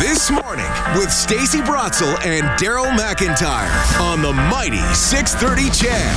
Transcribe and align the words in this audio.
This 0.00 0.30
morning 0.30 0.66
with 0.94 1.10
Stacey 1.10 1.60
Brotzel 1.60 2.22
and 2.22 2.44
Daryl 2.60 2.84
McIntyre 2.84 3.98
on 3.98 4.20
the 4.20 4.30
mighty 4.30 4.82
630 4.92 5.70
CHED. 5.70 6.16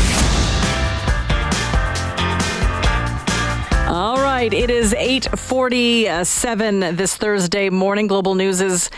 All 3.87 4.17
right, 4.17 4.53
it 4.53 4.69
is 4.69 4.93
8:47 4.93 6.97
this 6.97 7.15
Thursday 7.15 7.69
morning. 7.69 8.07
Global 8.07 8.35
News 8.35 8.59
is 8.59 8.89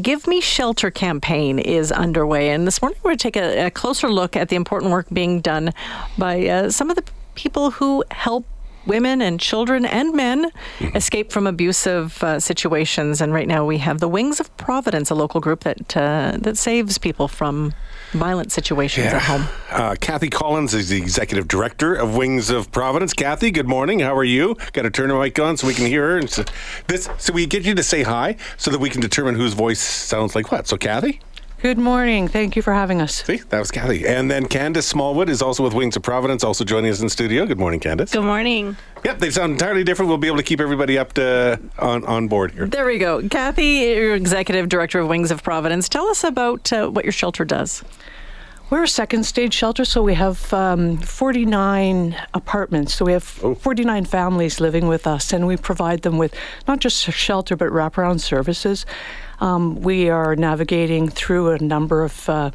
Give 0.00 0.24
Me 0.28 0.40
Shelter 0.40 0.92
campaign 0.92 1.58
is 1.58 1.90
underway, 1.90 2.50
and 2.50 2.64
this 2.64 2.80
morning 2.80 3.00
we're 3.02 3.08
going 3.08 3.18
to 3.18 3.22
take 3.22 3.36
a, 3.36 3.66
a 3.66 3.70
closer 3.72 4.08
look 4.08 4.36
at 4.36 4.50
the 4.50 4.56
important 4.56 4.92
work 4.92 5.08
being 5.12 5.40
done 5.40 5.72
by 6.16 6.46
uh, 6.46 6.70
some 6.70 6.90
of 6.90 6.96
the 6.96 7.02
people 7.34 7.72
who 7.72 8.04
help 8.12 8.46
women 8.86 9.20
and 9.20 9.38
children 9.40 9.84
and 9.84 10.14
men 10.14 10.50
mm-hmm. 10.78 10.96
escape 10.96 11.32
from 11.32 11.46
abusive 11.46 12.22
uh, 12.22 12.40
situations. 12.40 13.20
And 13.20 13.32
right 13.32 13.48
now 13.48 13.64
we 13.64 13.78
have 13.78 14.00
the 14.00 14.08
Wings 14.08 14.40
of 14.40 14.54
Providence, 14.56 15.10
a 15.10 15.14
local 15.14 15.40
group 15.40 15.60
that 15.60 15.96
uh, 15.96 16.36
that 16.40 16.56
saves 16.56 16.98
people 16.98 17.28
from 17.28 17.74
violent 18.12 18.52
situations 18.52 19.06
yeah. 19.06 19.16
at 19.16 19.22
home. 19.22 19.46
Uh, 19.70 19.94
Kathy 20.00 20.30
Collins 20.30 20.74
is 20.74 20.88
the 20.88 20.96
executive 20.96 21.46
director 21.46 21.94
of 21.94 22.16
Wings 22.16 22.50
of 22.50 22.72
Providence. 22.72 23.12
Kathy, 23.12 23.50
good 23.50 23.68
morning. 23.68 24.00
How 24.00 24.16
are 24.16 24.24
you? 24.24 24.56
Got 24.72 24.82
to 24.82 24.90
turn 24.90 25.08
the 25.10 25.18
mic 25.18 25.38
on 25.38 25.56
so 25.56 25.66
we 25.66 25.74
can 25.74 25.86
hear 25.86 26.10
her. 26.10 26.18
And 26.18 26.30
so, 26.30 26.44
this, 26.86 27.08
so 27.18 27.32
we 27.32 27.46
get 27.46 27.64
you 27.64 27.74
to 27.74 27.82
say 27.82 28.02
hi 28.02 28.36
so 28.56 28.70
that 28.70 28.78
we 28.78 28.90
can 28.90 29.00
determine 29.00 29.34
whose 29.34 29.52
voice 29.52 29.80
sounds 29.80 30.34
like 30.34 30.50
what. 30.50 30.66
So, 30.66 30.76
Kathy. 30.76 31.20
Good 31.60 31.76
morning. 31.76 32.28
Thank 32.28 32.54
you 32.54 32.62
for 32.62 32.72
having 32.72 33.00
us. 33.00 33.24
See, 33.24 33.38
that 33.38 33.58
was 33.58 33.72
Kathy. 33.72 34.06
And 34.06 34.30
then 34.30 34.46
Candace 34.46 34.86
Smallwood 34.86 35.28
is 35.28 35.42
also 35.42 35.64
with 35.64 35.74
Wings 35.74 35.96
of 35.96 36.04
Providence, 36.04 36.44
also 36.44 36.64
joining 36.64 36.88
us 36.88 37.00
in 37.00 37.08
studio. 37.08 37.46
Good 37.46 37.58
morning, 37.58 37.80
Candace. 37.80 38.12
Good 38.12 38.22
morning. 38.22 38.76
Yep, 39.04 39.18
they 39.18 39.30
sound 39.32 39.54
entirely 39.54 39.82
different. 39.82 40.08
We'll 40.08 40.18
be 40.18 40.28
able 40.28 40.36
to 40.36 40.44
keep 40.44 40.60
everybody 40.60 40.96
up 40.96 41.14
to 41.14 41.60
on, 41.80 42.04
on 42.04 42.28
board 42.28 42.52
here. 42.52 42.68
There 42.68 42.86
we 42.86 42.98
go. 42.98 43.28
Kathy, 43.28 43.66
you're 43.66 44.14
executive 44.14 44.68
director 44.68 45.00
of 45.00 45.08
Wings 45.08 45.32
of 45.32 45.42
Providence. 45.42 45.88
Tell 45.88 46.06
us 46.06 46.22
about 46.22 46.72
uh, 46.72 46.90
what 46.90 47.04
your 47.04 47.10
shelter 47.10 47.44
does. 47.44 47.82
We're 48.70 48.84
a 48.84 48.88
second 48.88 49.24
stage 49.24 49.52
shelter, 49.52 49.84
so 49.84 50.00
we 50.00 50.14
have 50.14 50.52
um, 50.52 50.98
49 50.98 52.14
apartments. 52.34 52.94
So 52.94 53.04
we 53.04 53.12
have 53.12 53.40
oh. 53.42 53.56
49 53.56 54.04
families 54.04 54.60
living 54.60 54.86
with 54.86 55.08
us, 55.08 55.32
and 55.32 55.44
we 55.44 55.56
provide 55.56 56.02
them 56.02 56.18
with 56.18 56.36
not 56.68 56.78
just 56.78 57.02
shelter 57.02 57.56
but 57.56 57.70
wraparound 57.70 58.20
services. 58.20 58.86
Um, 59.40 59.80
we 59.80 60.08
are 60.08 60.36
navigating 60.36 61.08
through 61.08 61.50
a 61.50 61.58
number 61.58 62.02
of 62.02 62.28
uh, 62.28 62.50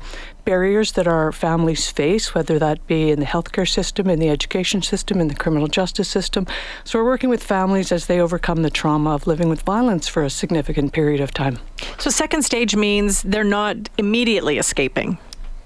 barriers 0.45 0.93
that 0.93 1.07
our 1.07 1.31
families 1.31 1.89
face, 1.89 2.35
whether 2.35 2.59
that 2.59 2.85
be 2.87 3.11
in 3.11 3.19
the 3.19 3.25
healthcare 3.25 3.67
system, 3.67 4.09
in 4.09 4.19
the 4.19 4.29
education 4.29 4.81
system, 4.81 5.21
in 5.21 5.27
the 5.27 5.35
criminal 5.35 5.67
justice 5.67 6.09
system. 6.09 6.45
So 6.83 6.99
we're 6.99 7.05
working 7.05 7.29
with 7.29 7.43
families 7.43 7.91
as 7.91 8.07
they 8.07 8.19
overcome 8.19 8.61
the 8.61 8.69
trauma 8.69 9.11
of 9.11 9.27
living 9.27 9.49
with 9.49 9.61
violence 9.61 10.07
for 10.07 10.23
a 10.23 10.29
significant 10.29 10.93
period 10.93 11.21
of 11.21 11.33
time. 11.33 11.59
So, 11.97 12.09
second 12.09 12.43
stage 12.43 12.75
means 12.75 13.21
they're 13.23 13.43
not 13.43 13.89
immediately 13.97 14.57
escaping. 14.57 15.17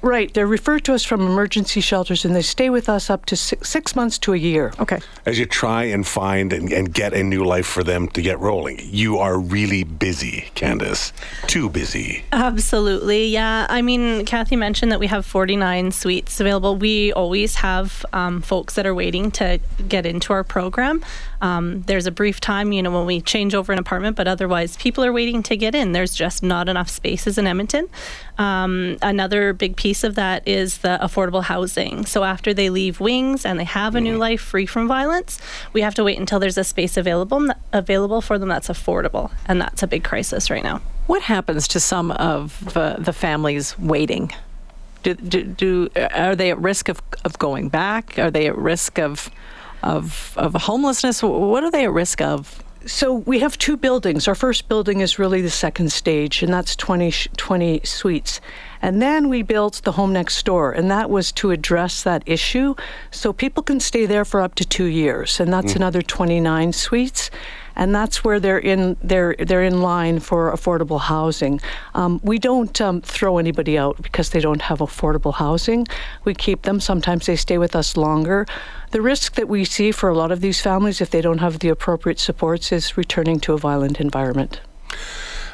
Right. 0.08 0.34
They're 0.34 0.48
referred 0.48 0.86
to 0.86 0.94
us 0.94 1.04
from 1.04 1.20
emergency 1.20 1.82
shelters 1.82 2.24
and 2.24 2.34
they 2.34 2.42
stay 2.42 2.70
with 2.70 2.88
us 2.88 3.10
up 3.10 3.26
to 3.26 3.36
six, 3.36 3.68
six 3.68 3.94
months 3.94 4.18
to 4.20 4.34
a 4.34 4.38
year. 4.38 4.72
Okay. 4.80 5.00
As 5.26 5.38
you 5.38 5.46
try 5.46 5.84
and 5.84 6.08
find 6.08 6.54
and, 6.54 6.72
and, 6.72 6.94
get 6.94 7.14
a 7.14 7.22
new 7.22 7.44
life 7.44 7.68
for 7.68 7.84
them 7.84 8.08
to 8.08 8.22
get 8.22 8.40
rolling, 8.40 8.80
you 8.82 9.18
are 9.18 9.38
really 9.38 9.84
busy, 9.84 10.50
Candace. 10.56 11.12
Too 11.48 11.70
busy. 11.70 12.24
Absolutely. 12.32 13.28
Yeah. 13.28 13.68
I 13.70 13.82
mean, 13.82 14.26
Kathy 14.26 14.56
mentioned 14.56 14.94
that 14.94 15.00
we 15.02 15.08
have 15.08 15.26
49 15.26 15.92
suites 15.92 16.40
available. 16.40 16.78
We 16.78 17.12
always 17.12 17.56
have 17.56 18.06
um, 18.14 18.42
folks 18.42 18.76
that 18.76 18.86
are 18.86 18.96
waiting 18.96 19.30
to 19.32 19.60
get 19.90 20.06
into 20.06 20.32
our 20.32 20.46
program. 20.46 21.04
Um, 21.42 21.82
there's 21.84 22.06
a 22.06 22.12
brief 22.12 22.40
time, 22.40 22.72
you 22.72 22.82
know, 22.82 22.92
when 22.92 23.06
we 23.06 23.22
change 23.22 23.54
over 23.54 23.72
an 23.72 23.80
apartment, 23.80 24.16
but 24.16 24.28
otherwise, 24.28 24.78
people 24.78 25.04
are 25.04 25.14
waiting 25.14 25.44
to 25.44 25.56
get 25.56 25.76
in. 25.76 25.92
There's 25.92 26.16
just 26.16 26.44
not 26.44 26.68
enough 26.70 26.90
spaces 26.90 27.38
in 27.38 27.48
Edmonton. 27.48 27.88
Um, 28.38 28.98
another 29.02 29.54
big 29.54 29.76
piece 29.76 30.04
of 30.04 30.16
that 30.16 30.48
is 30.48 30.80
the 30.80 31.00
affordable 31.02 31.44
housing. 31.44 32.06
So 32.06 32.24
after 32.24 32.54
they 32.54 32.70
leave 32.70 33.00
Wings 33.00 33.46
and 33.46 33.60
they 33.60 33.66
have 33.66 33.96
a 33.96 34.02
new 34.02 34.14
mm-hmm. 34.14 34.20
life 34.20 34.42
free 34.42 34.66
from 34.66 34.88
violence, 34.88 35.40
we 35.74 35.82
have 35.82 35.96
to 35.96 36.04
wait 36.04 36.20
until 36.20 36.40
there's 36.40 36.58
a 36.58 36.64
space 36.64 36.98
available 36.98 37.48
available 37.74 38.22
for 38.22 38.40
them 38.40 38.50
that's 38.50 38.68
affordable, 38.68 39.32
and 39.46 39.62
that's 39.62 39.84
a 39.84 39.88
big 39.88 40.04
crisis 40.04 40.50
right 40.50 40.64
now. 40.64 40.82
What 41.08 41.22
happens 41.22 41.68
to 41.70 41.80
some 41.80 42.12
of 42.12 42.76
uh, 42.76 42.98
the 42.98 43.14
families 43.14 43.78
waiting? 43.80 44.32
Do, 45.04 45.14
do, 45.14 45.44
do, 45.44 45.90
are 45.96 46.36
they 46.36 46.52
at 46.52 46.60
risk 46.60 46.90
of, 46.90 47.02
of 47.24 47.40
going 47.40 47.70
back? 47.70 48.18
Are 48.20 48.32
they 48.32 48.48
at 48.48 48.58
risk 48.58 49.00
of 49.00 49.30
of, 49.84 50.34
of 50.38 50.54
homelessness? 50.54 51.22
What 51.24 51.64
are 51.64 51.72
they 51.72 51.86
at 51.86 51.92
risk 51.92 52.22
of? 52.22 52.64
So 52.86 53.14
we 53.14 53.40
have 53.40 53.58
two 53.58 53.76
buildings. 53.76 54.30
Our 54.30 54.36
first 54.36 54.70
building 54.70 55.02
is 55.02 55.20
really 55.20 55.42
the 55.42 55.50
second 55.50 55.92
stage, 55.92 56.42
and 56.42 56.54
that's 56.54 56.74
20, 56.76 57.12
20 57.36 57.82
suites. 57.84 58.40
And 58.82 59.02
then 59.02 59.28
we 59.28 59.42
built 59.42 59.82
the 59.84 59.92
home 59.92 60.14
next 60.14 60.46
door, 60.46 60.72
and 60.72 60.90
that 60.90 61.10
was 61.10 61.34
to 61.34 61.52
address 61.52 62.04
that 62.04 62.24
issue. 62.26 62.76
So 63.12 63.34
people 63.34 63.62
can 63.62 63.82
stay 63.82 64.06
there 64.06 64.24
for 64.24 64.40
up 64.40 64.56
to 64.56 64.66
two 64.66 64.86
years, 64.86 65.40
and 65.42 65.52
that's 65.52 65.74
mm. 65.74 65.78
another 65.78 66.02
29 66.02 66.72
suites 66.72 67.30
and 67.78 67.96
that's 67.96 68.24
where 68.24 68.40
they're 68.40 68.58
in 68.58 68.98
they're 69.02 69.36
they're 69.40 69.64
in 69.64 69.82
line 69.82 70.20
for 70.20 70.52
affordable 70.52 71.00
housing. 71.00 71.62
Um, 71.94 72.20
we 72.24 72.40
don't 72.40 72.82
um, 72.82 73.02
throw 73.02 73.38
anybody 73.38 73.78
out 73.78 74.02
because 74.02 74.32
they 74.32 74.42
don't 74.42 74.64
have 74.64 74.80
affordable 74.80 75.36
housing. 75.36 75.88
We 76.26 76.34
keep 76.34 76.64
them. 76.64 76.82
Sometimes 76.82 77.28
they 77.28 77.38
stay 77.38 77.58
with 77.58 77.76
us 77.76 77.96
longer. 77.96 78.46
The 78.92 79.02
risk 79.02 79.36
that 79.36 79.48
we 79.48 79.64
see 79.64 79.92
for 79.92 80.10
a 80.10 80.16
lot 80.16 80.32
of 80.32 80.42
these 80.42 80.60
families, 80.60 81.00
if 81.02 81.12
they 81.12 81.22
don't 81.22 81.38
have 81.38 81.60
the 81.60 81.70
appropriate 81.70 82.20
supports, 82.20 82.72
is 82.72 82.98
returning 82.98 83.40
to 83.42 83.54
a 83.54 83.58
violent 83.58 84.02
environment. 84.02 84.60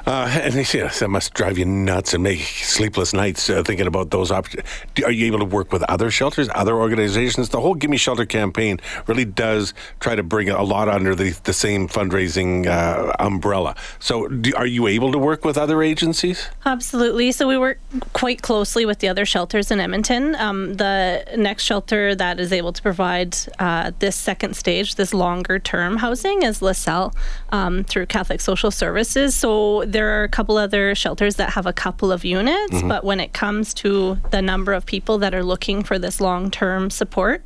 Uh, 0.05 0.27
and 0.41 0.73
you 0.73 0.81
know, 0.81 0.89
that 0.89 1.09
must 1.09 1.33
drive 1.33 1.57
you 1.57 1.65
nuts 1.65 2.13
and 2.13 2.23
make 2.23 2.39
sleepless 2.39 3.13
nights 3.13 3.49
uh, 3.49 3.63
thinking 3.63 3.87
about 3.87 4.09
those 4.09 4.31
options. 4.31 4.63
Are 5.03 5.11
you 5.11 5.27
able 5.27 5.39
to 5.39 5.45
work 5.45 5.71
with 5.71 5.81
other 5.83 6.11
shelters, 6.11 6.49
other 6.53 6.75
organizations? 6.75 7.49
The 7.49 7.61
whole 7.61 7.73
Give 7.73 7.89
Me 7.89 7.97
Shelter 7.97 8.25
campaign 8.25 8.79
really 9.07 9.23
does 9.23 9.73
try 10.01 10.15
to 10.15 10.23
bring 10.23 10.49
a 10.49 10.63
lot 10.63 10.89
under 10.89 11.15
the, 11.15 11.31
the 11.43 11.53
same 11.53 11.87
fundraising 11.87 12.67
uh, 12.67 13.13
umbrella. 13.19 13.75
So, 13.99 14.27
do, 14.27 14.53
are 14.55 14.65
you 14.65 14.87
able 14.87 15.11
to 15.13 15.17
work 15.17 15.45
with 15.45 15.57
other 15.57 15.81
agencies? 15.81 16.49
Absolutely. 16.65 17.31
So, 17.31 17.47
we 17.47 17.57
work 17.57 17.79
quite 18.11 18.41
closely 18.41 18.85
with 18.85 18.99
the 18.99 19.07
other 19.07 19.25
shelters 19.25 19.71
in 19.71 19.79
Edmonton. 19.79 20.35
Um, 20.35 20.75
the 20.75 21.25
next 21.37 21.63
shelter 21.63 22.13
that 22.15 22.39
is 22.39 22.51
able 22.51 22.73
to 22.73 22.81
provide 22.81 23.37
uh, 23.59 23.91
this 23.99 24.17
second 24.17 24.55
stage, 24.55 24.95
this 24.95 25.13
longer 25.13 25.59
term 25.59 25.97
housing, 25.97 26.43
is 26.43 26.61
LaSalle 26.61 27.13
um, 27.51 27.85
through 27.85 28.07
Catholic 28.07 28.41
Social 28.41 28.71
Services. 28.71 29.33
So, 29.33 29.85
there 29.93 30.19
are 30.19 30.23
a 30.23 30.29
couple 30.29 30.57
other 30.57 30.93
shelters 30.95 31.35
that 31.37 31.51
have 31.51 31.65
a 31.65 31.73
couple 31.73 32.11
of 32.11 32.25
units, 32.25 32.73
mm-hmm. 32.73 32.87
but 32.87 33.03
when 33.03 33.19
it 33.19 33.31
comes 33.31 33.73
to 33.75 34.19
the 34.31 34.41
number 34.41 34.73
of 34.73 34.85
people 34.85 35.17
that 35.19 35.33
are 35.33 35.43
looking 35.43 35.83
for 35.83 35.97
this 35.97 36.19
long 36.19 36.51
term 36.51 36.89
support, 36.89 37.43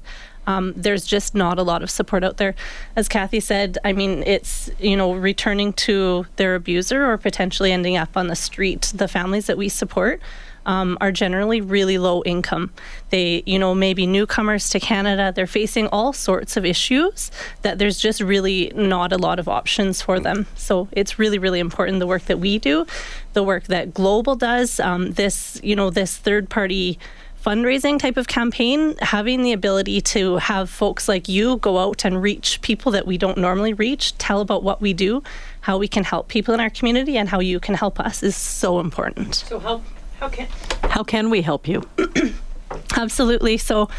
um, 0.48 0.74
there's 0.76 1.06
just 1.06 1.36
not 1.36 1.60
a 1.60 1.64
lot 1.64 1.84
of 1.84 1.92
support 1.92 2.24
out 2.24 2.38
there. 2.38 2.56
As 2.96 3.10
Kathy 3.10 3.42
said, 3.42 3.78
I 3.84 3.92
mean, 3.92 4.24
it's, 4.24 4.70
you 4.80 4.96
know, 4.96 5.14
returning 5.14 5.74
to 5.74 6.26
their 6.38 6.56
abuser 6.56 7.06
or 7.12 7.18
potentially 7.18 7.72
ending 7.72 7.98
up 7.98 8.16
on 8.16 8.28
the 8.28 8.36
street, 8.36 8.94
the 8.96 9.10
families 9.10 9.48
that 9.48 9.58
we 9.58 9.68
support 9.68 10.22
um, 10.68 10.98
are 11.02 11.12
generally 11.12 11.62
really 11.62 11.98
low 11.98 12.22
income. 12.26 12.72
They, 13.10 13.42
you 13.46 13.58
know, 13.58 13.74
maybe 13.74 14.06
newcomers 14.06 14.70
to 14.70 14.80
Canada. 14.80 15.32
They're 15.36 15.48
facing 15.48 15.88
all 15.88 16.14
sorts 16.14 16.58
of 16.58 16.66
issues 16.66 17.32
that 17.64 17.80
there's 17.80 17.98
just 17.98 18.22
really 18.22 18.72
not 18.76 19.12
a 19.12 19.18
lot 19.18 19.40
of 19.40 19.48
options 19.48 20.02
for 20.02 20.20
them. 20.20 20.46
So 20.56 20.90
it's 20.92 21.18
really, 21.18 21.40
really 21.40 21.60
important 21.60 22.00
the 22.00 22.08
work 22.08 22.26
that 22.26 22.40
we 22.40 22.60
do, 22.60 22.86
the 23.34 23.44
work 23.44 23.64
that 23.66 23.94
Global 23.94 24.36
does. 24.36 24.80
Um, 24.80 25.14
this, 25.14 25.60
you 25.64 25.76
know, 25.76 25.90
this 25.90 26.18
third 26.18 26.50
party 26.50 27.00
fundraising 27.44 27.98
type 27.98 28.18
of 28.18 28.28
campaign, 28.28 28.94
having 29.02 29.42
the 29.42 29.54
ability 29.54 30.02
to 30.02 30.36
have 30.36 30.70
folks 30.70 31.08
like 31.08 31.30
you 31.30 31.56
go 31.58 31.78
out 31.78 32.04
and 32.04 32.22
reach 32.22 32.60
people 32.62 32.92
that 32.92 33.08
we 33.08 33.18
don't 33.18 33.38
normally 33.38 33.74
reach, 33.74 34.18
tell 34.18 34.42
about 34.42 34.64
what 34.64 34.82
we 34.82 34.92
do, 34.92 35.24
how 35.62 35.78
we 35.78 35.88
can 35.88 36.04
help 36.04 36.28
people 36.28 36.54
in 36.54 36.60
our 36.60 36.70
community, 36.70 37.18
and 37.18 37.30
how 37.30 37.40
you 37.40 37.58
can 37.62 37.74
help 37.74 38.02
us 38.02 38.22
is 38.22 38.36
so 38.36 38.82
important. 38.82 39.36
So 39.36 39.60
help 39.60 39.84
how 40.20 40.30
can 40.30 40.48
how 40.84 41.04
can 41.04 41.30
we 41.30 41.42
help 41.42 41.68
you? 41.68 41.84
Absolutely. 42.98 43.58
So, 43.58 43.90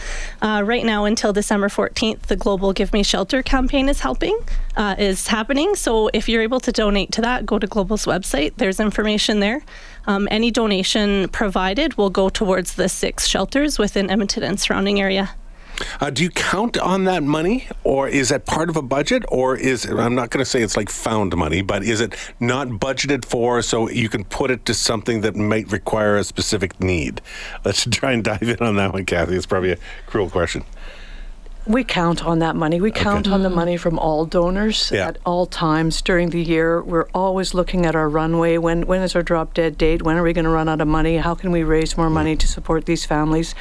uh, 0.42 0.62
right 0.64 0.84
now 0.84 1.04
until 1.04 1.32
December 1.32 1.68
14th, 1.68 2.22
the 2.22 2.36
Global 2.36 2.72
Give 2.72 2.92
Me 2.92 3.02
Shelter 3.02 3.42
campaign 3.42 3.88
is 3.88 4.00
helping, 4.00 4.38
uh, 4.76 4.94
is 4.98 5.28
happening. 5.28 5.74
So, 5.74 6.10
if 6.12 6.28
you're 6.28 6.42
able 6.42 6.60
to 6.60 6.72
donate 6.72 7.12
to 7.12 7.20
that, 7.22 7.46
go 7.46 7.58
to 7.58 7.66
Global's 7.66 8.06
website. 8.06 8.54
There's 8.56 8.80
information 8.80 9.40
there. 9.40 9.62
Um, 10.06 10.26
any 10.30 10.50
donation 10.50 11.28
provided 11.28 11.96
will 11.96 12.10
go 12.10 12.28
towards 12.28 12.74
the 12.74 12.88
six 12.88 13.26
shelters 13.26 13.78
within 13.78 14.10
Edmonton 14.10 14.42
and 14.42 14.58
surrounding 14.58 15.00
area. 15.00 15.30
Uh, 16.00 16.10
do 16.10 16.22
you 16.24 16.30
count 16.30 16.76
on 16.78 17.04
that 17.04 17.22
money, 17.22 17.68
or 17.84 18.08
is 18.08 18.30
that 18.30 18.46
part 18.46 18.68
of 18.68 18.76
a 18.76 18.82
budget, 18.82 19.24
or 19.28 19.56
is 19.56 19.84
I'm 19.84 20.14
not 20.14 20.30
going 20.30 20.44
to 20.44 20.48
say 20.50 20.62
it's 20.62 20.76
like 20.76 20.88
found 20.90 21.36
money, 21.36 21.62
but 21.62 21.82
is 21.82 22.00
it 22.00 22.14
not 22.40 22.68
budgeted 22.68 23.24
for 23.24 23.62
so 23.62 23.88
you 23.88 24.08
can 24.08 24.24
put 24.24 24.50
it 24.50 24.64
to 24.66 24.74
something 24.74 25.20
that 25.20 25.36
might 25.36 25.70
require 25.70 26.16
a 26.16 26.24
specific 26.24 26.80
need? 26.80 27.20
Let's 27.64 27.84
try 27.84 28.12
and 28.12 28.24
dive 28.24 28.42
in 28.42 28.58
on 28.58 28.76
that 28.76 28.92
one, 28.92 29.04
Kathy. 29.06 29.36
It's 29.36 29.46
probably 29.46 29.72
a 29.72 29.78
cruel 30.06 30.28
question. 30.30 30.64
We 31.66 31.84
count 31.84 32.24
on 32.24 32.38
that 32.38 32.56
money. 32.56 32.80
We 32.80 32.90
count 32.90 33.28
on 33.28 33.42
the 33.42 33.50
money 33.50 33.76
from 33.76 33.98
all 33.98 34.24
donors 34.24 34.90
Yeah. 34.90 35.08
at 35.08 35.18
all 35.26 35.44
times 35.44 36.00
during 36.00 36.30
the 36.30 36.42
year. 36.42 36.82
We're 36.82 37.08
always 37.12 37.52
looking 37.52 37.84
at 37.84 37.94
our 37.94 38.08
runway. 38.08 38.56
When 38.56 38.86
when 38.86 39.02
is 39.02 39.14
our 39.14 39.22
drop 39.22 39.52
dead 39.52 39.76
date? 39.76 40.00
When 40.02 40.16
are 40.16 40.22
we 40.22 40.32
going 40.32 40.46
to 40.46 40.50
run 40.50 40.66
out 40.70 40.80
of 40.80 40.88
money? 40.88 41.18
How 41.18 41.34
can 41.34 41.52
we 41.52 41.64
raise 41.64 41.94
more 41.94 42.08
money 42.08 42.36
to 42.36 42.48
support 42.48 42.86
these 42.86 43.04
families? 43.04 43.54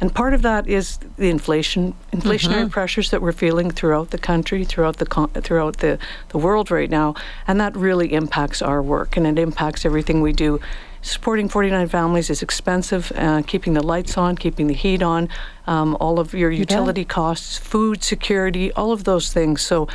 And 0.00 0.14
part 0.14 0.32
of 0.32 0.42
that 0.42 0.66
is 0.66 0.98
the 1.18 1.28
inflation, 1.28 1.94
inflationary 2.12 2.70
pressures 2.70 3.10
that 3.10 3.20
we're 3.20 3.32
feeling 3.32 3.70
throughout 3.70 4.10
the 4.10 4.18
country, 4.18 4.64
throughout 4.64 4.96
the 4.96 5.06
throughout 5.42 5.76
the, 5.78 5.98
the 6.30 6.38
world 6.38 6.70
right 6.70 6.88
now, 6.88 7.14
and 7.46 7.60
that 7.60 7.76
really 7.76 8.12
impacts 8.14 8.62
our 8.62 8.82
work 8.82 9.16
and 9.16 9.26
it 9.26 9.38
impacts 9.38 9.84
everything 9.84 10.22
we 10.22 10.32
do. 10.32 10.58
Supporting 11.02 11.48
49 11.48 11.88
families 11.88 12.28
is 12.30 12.42
expensive. 12.42 13.10
Uh, 13.14 13.42
keeping 13.46 13.72
the 13.74 13.82
lights 13.82 14.18
on, 14.18 14.36
keeping 14.36 14.66
the 14.66 14.74
heat 14.74 15.02
on, 15.02 15.28
um, 15.66 15.96
all 16.00 16.18
of 16.18 16.34
your 16.34 16.50
utility 16.50 17.04
costs, 17.04 17.56
food 17.58 18.02
security, 18.02 18.70
all 18.72 18.92
of 18.92 19.04
those 19.04 19.32
things. 19.32 19.62
So, 19.62 19.88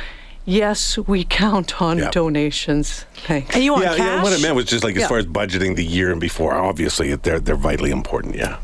yes, 0.44 0.98
we 0.98 1.22
count 1.42 1.80
on 1.80 1.98
Yeah. 1.98 2.10
donations. 2.10 3.06
Thanks. 3.26 3.54
And 3.54 3.62
you 3.62 3.72
want 3.72 3.84
yeah, 3.84 3.96
cash? 3.96 3.98
yeah, 3.98 4.22
what 4.22 4.32
I 4.32 4.38
meant 4.42 4.56
was 4.56 4.64
just 4.66 4.82
like 4.82 4.96
as 4.96 5.06
far 5.08 5.18
as 5.18 5.26
budgeting 5.26 5.76
the 5.76 5.84
year 5.84 6.10
and 6.10 6.20
before, 6.20 6.54
obviously 6.54 7.14
they're 7.14 7.38
they're 7.40 7.56
vitally 7.56 7.90
important. 7.92 8.34
Yeah. 8.34 8.56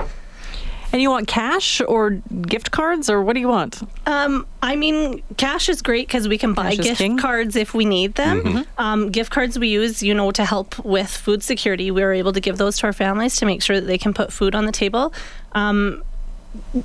And 0.92 1.00
you 1.00 1.08
want 1.10 1.26
cash 1.26 1.80
or 1.80 2.10
gift 2.10 2.70
cards 2.70 3.08
or 3.08 3.22
what 3.22 3.32
do 3.32 3.40
you 3.40 3.48
want? 3.48 3.82
Um, 4.06 4.46
I 4.62 4.76
mean, 4.76 5.22
cash 5.38 5.68
is 5.70 5.80
great 5.80 6.06
because 6.06 6.28
we 6.28 6.36
can 6.36 6.52
buy 6.52 6.76
Cash 6.76 6.98
gift 6.98 7.18
cards 7.18 7.56
if 7.56 7.72
we 7.72 7.84
need 7.84 8.14
them. 8.14 8.66
Um, 8.76 9.10
gift 9.10 9.30
cards 9.30 9.58
we 9.58 9.68
use, 9.68 10.02
you 10.02 10.12
know, 10.12 10.30
to 10.32 10.44
help 10.44 10.78
with 10.84 11.08
food 11.08 11.42
security. 11.42 11.90
We 11.90 12.02
are 12.02 12.12
able 12.12 12.32
to 12.32 12.40
give 12.40 12.58
those 12.58 12.76
to 12.78 12.86
our 12.86 12.92
families 12.92 13.36
to 13.36 13.46
make 13.46 13.62
sure 13.62 13.80
that 13.80 13.86
they 13.86 13.98
can 13.98 14.12
put 14.12 14.32
food 14.32 14.54
on 14.54 14.66
the 14.66 14.72
table. 14.72 15.12
Um, 15.52 16.04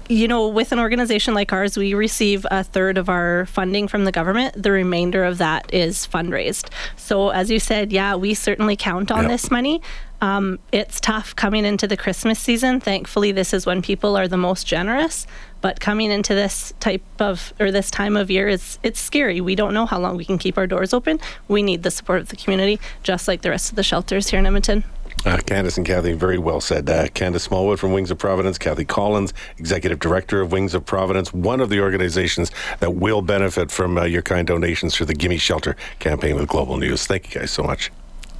you 0.08 0.28
know, 0.28 0.48
with 0.48 0.72
an 0.72 0.80
organization 0.80 1.34
like 1.34 1.52
ours, 1.52 1.78
we 1.78 1.94
receive 1.94 2.46
a 2.50 2.64
third 2.64 2.98
of 2.98 3.10
our 3.10 3.46
funding 3.48 3.88
from 3.88 4.06
the 4.06 4.12
government. 4.12 4.62
The 4.62 4.72
remainder 4.72 5.24
of 5.24 5.38
that 5.40 5.74
is 5.74 6.08
fundraised. 6.08 6.70
So, 6.96 7.30
as 7.30 7.50
you 7.52 7.60
said, 7.60 7.92
yeah, 7.92 8.16
we 8.16 8.34
certainly 8.34 8.76
count 8.76 9.12
on 9.12 9.24
Yep. 9.24 9.32
this 9.32 9.52
money. 9.52 9.82
Um, 10.20 10.58
it's 10.72 11.00
tough 11.00 11.36
coming 11.36 11.64
into 11.64 11.86
the 11.88 11.96
Christmas 11.98 12.40
season. 12.40 12.80
Thankfully, 12.80 13.32
this 13.32 13.54
is 13.54 13.66
when 13.68 13.82
people 13.84 14.18
are 14.18 14.28
the 14.28 14.38
most 14.38 14.66
generous. 14.66 15.28
But 15.62 15.80
coming 15.80 16.12
into 16.12 16.34
this 16.34 16.74
type 16.80 17.04
of 17.20 17.54
or 17.60 17.72
this 17.72 17.92
time 17.92 18.16
of 18.16 18.32
year, 18.32 18.48
is 18.48 18.80
it's 18.84 19.00
scary. 19.00 19.42
We 19.42 19.54
don't 19.56 19.74
know 19.74 19.86
how 19.86 20.00
long 20.00 20.16
we 20.18 20.26
can 20.26 20.38
keep 20.38 20.58
our 20.58 20.66
doors 20.68 20.94
open. 20.94 21.20
We 21.48 21.62
need 21.62 21.84
the 21.84 21.92
support 21.92 22.22
of 22.22 22.30
the 22.30 22.36
community, 22.36 22.80
just 23.04 23.28
like 23.28 23.42
the 23.42 23.50
rest 23.50 23.70
of 23.70 23.76
the 23.76 23.84
shelters 23.84 24.30
here 24.30 24.40
in 24.40 24.46
Edmonton. 24.46 24.84
Uh, 25.28 25.36
Candace 25.40 25.76
and 25.76 25.86
Kathy, 25.86 26.14
very 26.14 26.38
well 26.38 26.62
said. 26.62 26.90
Uh, 26.90 27.10
Candace 27.10 27.44
Smallwood 27.44 27.82
from 27.82 27.92
Wings 27.92 28.10
of 28.12 28.18
Providence, 28.18 28.58
Kathy 28.58 28.86
Collins, 28.86 29.34
Executive 29.58 30.00
Director 30.00 30.40
of 30.40 30.54
Wings 30.54 30.74
of 30.74 30.86
Providence, 30.86 31.34
one 31.34 31.60
of 31.60 31.68
the 31.68 31.82
organizations 31.82 32.50
that 32.80 32.96
will 32.96 33.22
benefit 33.22 33.70
from 33.70 33.98
uh, 33.98 34.06
your 34.06 34.22
kind 34.22 34.48
donations 34.48 34.96
through 34.96 35.08
the 35.08 35.14
Gimme 35.14 35.38
Shelter 35.38 35.76
campaign 36.00 36.38
with 36.38 36.48
Global 36.48 36.78
News. 36.78 37.06
Thank 37.06 37.36
you 37.36 37.42
guys 37.42 37.52
so 37.52 37.62
much. 37.62 37.92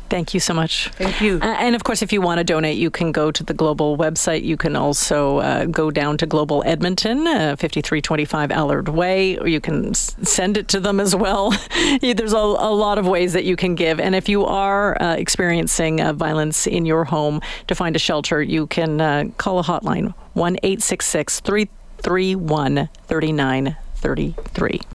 Thank 0.10 0.34
you 0.34 0.40
so 0.40 0.54
much. 0.54 0.90
Thank 0.94 1.20
you. 1.20 1.40
Uh, 1.42 1.46
and 1.60 1.76
of 1.76 1.84
course, 1.84 2.02
if 2.02 2.14
you 2.14 2.22
want 2.22 2.38
to 2.38 2.44
donate, 2.46 2.78
you 2.78 2.90
can 2.90 3.12
go 3.12 3.30
to 3.30 3.44
the 3.44 3.54
Global 3.54 3.98
website. 3.98 4.44
You 4.44 4.56
can 4.56 4.76
also 4.76 5.40
uh, 5.40 5.66
go 5.66 5.92
down 5.92 6.18
to 6.20 6.26
Global 6.26 6.64
Edmonton, 6.66 7.28
uh, 7.28 7.56
5325 7.58 8.52
Allard 8.52 8.88
Way, 8.90 9.38
or 9.38 9.48
you 9.48 9.60
can 9.60 9.90
s- 9.90 10.16
send 10.24 10.56
it 10.56 10.70
to 10.70 10.80
them 10.80 11.02
as 11.02 11.14
well. 11.14 11.52
There's 12.02 12.32
a, 12.34 12.38
a 12.38 12.72
lot 12.74 12.98
of 12.98 13.06
ways 13.06 13.34
that 13.34 13.44
you 13.44 13.58
can 13.58 13.76
give. 13.76 14.00
And 14.00 14.16
if 14.16 14.30
you 14.30 14.46
are 14.46 15.02
uh, 15.02 15.16
experiencing 15.16 16.00
uh, 16.00 16.14
violence 16.14 16.68
in 16.68 16.86
your 16.86 17.04
home, 17.04 17.42
to 17.68 17.76
find 17.76 17.96
a 17.96 18.00
shelter, 18.00 18.42
you 18.42 18.68
can 18.68 19.02
uh, 19.02 19.26
call 19.38 19.60
a 19.60 19.64
hotline 19.64 20.14
1 20.34 20.56
866 20.64 21.42
331 21.42 22.88
3933. 23.08 24.82